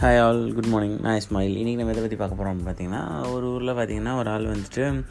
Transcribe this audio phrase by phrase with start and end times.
[0.00, 1.54] Hi all good morning நான் இஸ்மாயில்.
[1.56, 5.04] இன்றைக்கி நம்ம எதை பற்றி பார்க்க போகிறோம் பார்த்தீங்கன்னா ஒரு ஊரில் பார்த்தீங்கன்னா ஒரு ஆள் வந்துட்டு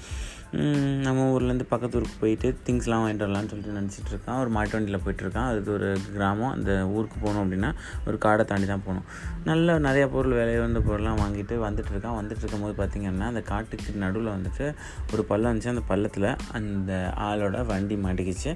[1.06, 5.48] நம்ம ஊர்லேருந்து பக்கத்து ஊருக்கு போயிட்டு திங்ஸ்லாம் வாங்கிட்டு வரலாம்னு சொல்லிட்டு நினச்சிட்டு இருக்கான் ஒரு மாட்டு வண்டியில் போயிட்டுருக்கான்
[5.52, 6.54] அது ஒரு கிராமம்.
[6.58, 7.72] அந்த ஊருக்கு போகணும் அப்படின்னா
[8.08, 9.08] ஒரு காடை தாண்டி தான் போகணும்
[9.50, 14.32] நல்ல நிறையா பொருள் விலை வந்த பொருள்லாம் வாங்கிட்டு வந்துட்டு இருக்கான் வந்துட்டு இருக்கும்போது பார்த்தீங்கன்னா அந்த காட்டுக்கு நடுவில்
[14.36, 14.68] வந்துட்டு
[15.14, 15.74] ஒரு பள்ளம் இருந்துச்சு.
[15.76, 16.92] அந்த பள்ளத்தில் அந்த
[17.28, 18.54] ஆளோட வண்டி மாட்டிக்கிச்சு.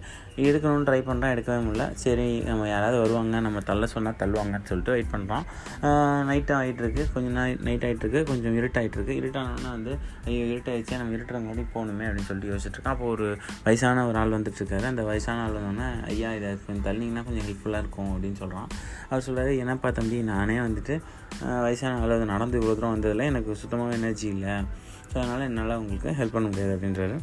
[0.47, 1.85] எடுக்கணும்னு ட்ரை பண்ணுறான் எடுக்கவே முடியல.
[2.03, 3.39] சரி நம்ம யாராவது வருவாங்க.
[3.47, 5.45] நம்ம தள்ள சொன்னால் தள்ளுவாங்கன்னு சொல்லிட்டு வெயிட் பண்ணுறான்
[6.31, 9.93] நைட் ஆகிட்டு இருக்கு கொஞ்சம் நைட் நைட் ஆகிட்டு இருக்கு கொஞ்சம் இருட்டாகிட்டுருக்கு இருட்டானோன்னா வந்து
[10.29, 11.01] ஐயோ இருட்டாயிடுச்சு.
[11.01, 15.57] நம்ம இருட்டுறங்காட்டி போகணும் அப்படின்னு சொல்லிட்டு யோசிச்சுட்டு அப்போ ஒரு வயசான ஒரு ஆள் வந்துட்டுருக்காரு அந்த வயசான ஆள்
[15.57, 18.67] வந்தோடனே ஐயா இதை கொஞ்சம் தள்ளிங்கன்னா கொஞ்சம் ஹெல்ப்ஃபுல்லாக இருக்கும் அப்படின்னு சொல்கிறான்
[19.09, 20.97] அவர் சொல்கிறாரு என்னப்பா தம்பி நானே வந்துட்டு
[21.65, 24.55] வயசான ஆள் அது நடந்து இவ்வளோ தூரம் வந்ததில் எனக்கு சுத்தமாக எனர்ஜி இல்லை.
[25.11, 27.15] ஸோ அதனால் என்னால் உங்களுக்கு ஹெல்ப் பண்ண முடியாது அப்படின்றாரு.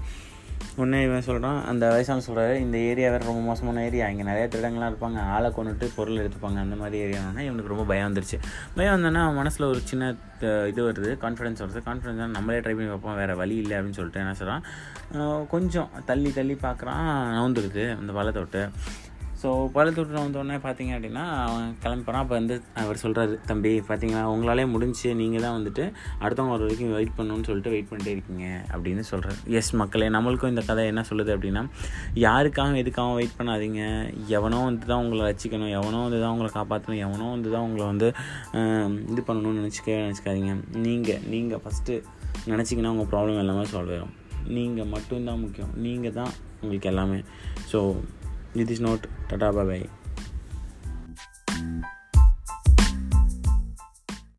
[0.77, 4.91] உடனே இவன் சொல்கிறான் அந்த வயசான சொல்கிறாரு இந்த ஏரியா வேறு ரொம்ப மோசமான ஏரியா இங்கே நிறைய திருடங்களாம்
[4.93, 8.39] இருப்பாங்க ஆளை கொண்டுட்டு பொருள் எடுத்துப்பாங்க அந்த மாதிரி ஏரியானா இவனுக்கு ரொம்ப பயம் வந்துருச்சு.
[8.75, 10.11] பயம் வந்தோன்னா அவன் மனசில் ஒரு சின்ன
[10.71, 11.81] இது வருது கான்ஃபிடன்ஸ் வருது.
[11.89, 16.57] கான்ஃபிடன்ஸ் நம்மளே ட்ரை பண்ணி பார்ப்போம் வேறு வழி இல்லை அப்படின்னு சொல்லிட்டு என்ன சொல்கிறான் கொஞ்சம் தள்ளி தள்ளி
[16.63, 18.63] பார்க்குறான் நவுந்துருது அந்த பழத்தை விட்டு
[19.41, 24.65] ஸோ பழத்தொட்டு வந்தோடனே பார்த்தீங்க அப்படின்னா அவன் கிளம்பி போகிறான் அப்போ வந்து அவர் சொல்கிறாரு தம்பி பார்த்தீங்களா உங்களாலே
[24.75, 25.85] முடிஞ்சு நீங்கள் தான் வந்துட்டு
[26.23, 30.65] அடுத்தவங்க ஒரு வரைக்கும் வெயிட் பண்ணணும்னு சொல்லிட்டு வெயிட் பண்ணிட்டே இருக்கீங்க அப்படின்னு சொல்கிறார் எஸ் மக்களே நம்மளுக்கும் இந்த
[30.71, 31.65] கதை என்ன சொல்லுது அப்படின்னா
[32.27, 33.83] யாருக்காகவும் எதுக்காகவும் வெயிட் பண்ணாதீங்க.
[34.39, 35.73] எவனோ வந்து தான் உங்களை ரசிக்கணும்.
[35.79, 38.09] எவனோ வந்து தான் உங்களை காப்பாற்றணும் எவனோ வந்து தான் உங்களை வந்து
[39.13, 40.55] இது பண்ணணும்னு நினச்சிக்கவே நினச்சிக்காதீங்க.
[40.87, 42.03] நீங்கள் நீங்கள் ஃபஸ்ட்டு
[42.53, 44.15] நினச்சிங்கன்னா உங்கள் ப்ராப்ளம் எல்லாமே சால்வ் ஆயிடும்
[44.59, 45.73] நீங்கள் மட்டும்தான் முக்கியம்.
[45.87, 47.19] நீங்கள் தான் உங்களுக்கு எல்லாமே.
[47.73, 47.81] So
[48.57, 50.06] This is not Tata bye bye.